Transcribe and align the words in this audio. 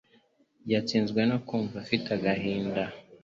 Yatsinzwe 0.71 1.21
no 1.29 1.37
kumva 1.47 1.75
afite 1.83 2.07
agahinda. 2.17 2.83